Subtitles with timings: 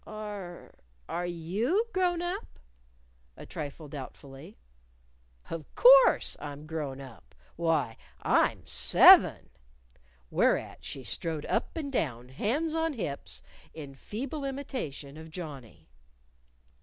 [0.07, 0.73] "Are
[1.07, 2.57] are you grown up?"
[3.37, 4.57] a trifle doubtfully.
[5.51, 7.35] "Of course, I'm grown up!
[7.55, 9.51] Why, I'm seven."
[10.31, 13.43] Whereat she strode up and down, hands on hips,
[13.75, 15.87] in feeble imitation of Johnnie.